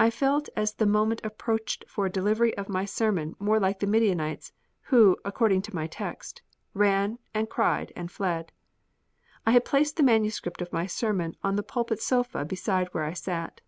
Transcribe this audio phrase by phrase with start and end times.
[0.00, 4.50] I felt as the moment approached for delivering my sermon more like the Midianites,
[4.84, 6.40] who, according to my text,
[6.72, 8.50] "ran, and cried, and fled."
[9.44, 13.12] I had placed the manuscript of my sermon on the pulpit sofa beside where I
[13.12, 13.60] sat.